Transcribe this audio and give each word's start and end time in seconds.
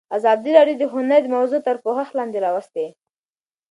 ازادي 0.17 0.51
راډیو 0.57 0.79
د 0.81 0.83
هنر 0.93 1.21
موضوع 1.35 1.59
تر 1.67 1.75
پوښښ 1.83 2.09
لاندې 2.17 2.37
راوستې. 2.45 2.85